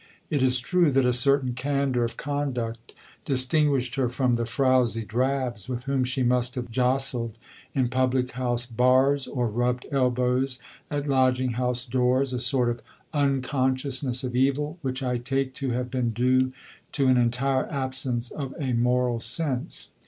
[0.31, 5.69] It is true that a certain candour of conduct distinguished her from the frowsy drabs
[5.69, 7.37] with whom she must have jostled
[7.75, 10.57] in public house bars or rubbed elbows
[10.89, 12.81] at lodging house doors, a sort of
[13.13, 16.51] unconsciousness of evil, which I take to have been due
[16.93, 19.89] to an entire absence of a moral sense.